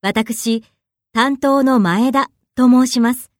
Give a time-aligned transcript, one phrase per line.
[0.00, 0.62] 私、
[1.12, 3.32] 担当の前田と申します。